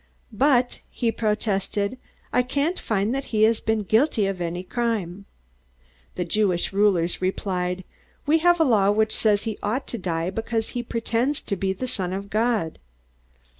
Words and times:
"But," 0.33 0.79
he 0.89 1.11
protested, 1.11 1.99
"I 2.33 2.41
can't 2.41 2.79
find 2.79 3.13
that 3.13 3.25
he 3.25 3.43
has 3.43 3.59
been 3.59 3.83
guilty 3.83 4.25
of 4.25 4.41
any 4.41 4.63
crime!" 4.63 5.25
The 6.15 6.25
Jewish 6.25 6.73
rulers 6.73 7.21
replied, 7.21 7.83
"We 8.25 8.39
have 8.39 8.59
a 8.59 8.63
law 8.63 8.89
which 8.89 9.15
says 9.15 9.43
he 9.43 9.59
ought 9.61 9.85
to 9.89 9.99
die 9.99 10.31
because 10.31 10.69
he 10.69 10.81
pretends 10.81 11.39
to 11.41 11.55
be 11.55 11.71
the 11.71 11.85
Son 11.85 12.13
of 12.13 12.31
God." 12.31 12.79